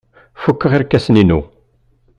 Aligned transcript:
Fukeɣ 0.41 0.71
irkasen-inu. 0.73 1.39